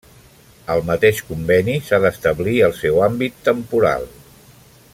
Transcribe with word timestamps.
Al 0.75 0.79
mateix 0.87 1.19
conveni 1.27 1.75
s'ha 1.89 1.99
d'establir 2.05 2.57
el 2.69 2.73
seu 2.79 2.99
àmbit 3.09 3.37
temporal. 3.51 4.09